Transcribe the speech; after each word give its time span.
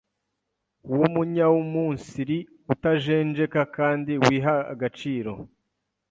w’umunyaumunsiri, 0.97 2.37
utajenjeka 2.73 3.61
kandi 3.75 4.11
wiha 4.23 4.57
agaciro; 4.73 5.31